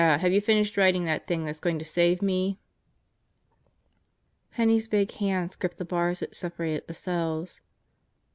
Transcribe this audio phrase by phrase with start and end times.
[0.03, 2.59] Have you finished writing that thing that's going to save me?"
[4.49, 7.61] Penney's big hands gripped the bars which separated the cells.